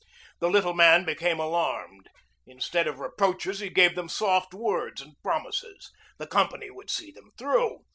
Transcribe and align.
The 0.39 0.49
little 0.49 0.73
man 0.73 1.05
became 1.05 1.37
alarmed. 1.39 2.09
Instead 2.47 2.87
of 2.87 2.99
reproaches 2.99 3.59
he 3.59 3.69
gave 3.69 3.93
them 3.93 4.09
soft 4.09 4.51
words 4.51 4.99
and 4.99 5.13
promises. 5.21 5.91
The 6.17 6.25
company 6.25 6.71
would 6.71 6.89
see 6.89 7.11
them 7.11 7.29
through. 7.37 7.83